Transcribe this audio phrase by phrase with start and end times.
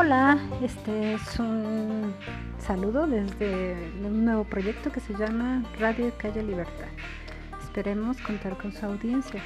[0.00, 2.14] Hola, este es un
[2.60, 6.86] saludo desde un nuevo proyecto que se llama Radio Calle Libertad.
[7.64, 9.42] Esperemos contar con su audiencia.